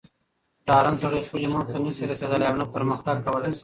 ډارن 0.67 0.95
سړئ 1.01 1.21
خپلي 1.27 1.47
موخي 1.53 1.71
ته 1.75 1.79
نه 1.85 1.91
سي 1.97 2.03
رسېدلاي 2.11 2.47
اونه 2.51 2.65
پرمخ 2.73 2.99
تګ 3.07 3.17
کولاي 3.25 3.51
سي 3.55 3.59